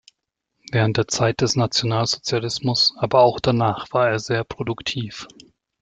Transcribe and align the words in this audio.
Während 0.71 0.97
der 0.97 1.07
Zeit 1.07 1.41
des 1.41 1.55
Nationalsozialismus, 1.55 2.95
aber 2.97 3.21
auch 3.21 3.39
danach, 3.39 3.85
war 3.91 4.09
er 4.09 4.17
sehr 4.17 4.43
produktiv. 4.43 5.27